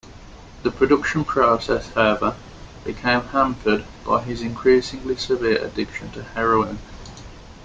The 0.63 0.71
production 0.71 1.23
process, 1.23 1.91
however, 1.93 2.35
became 2.83 3.21
hampered 3.21 3.85
by 4.03 4.23
his 4.23 4.41
increasingly 4.41 5.15
severe 5.17 5.63
addiction 5.63 6.09
to 6.13 6.23
heroin. 6.23 6.79